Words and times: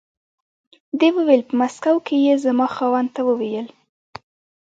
دې 0.99 1.09
وویل 1.17 1.41
په 1.49 1.53
مسکو 1.59 1.95
کې 2.05 2.15
یې 2.25 2.33
زما 2.43 2.67
خاوند 2.75 3.09
ته 3.15 3.21
و 3.27 3.29
ویل. 3.39 3.67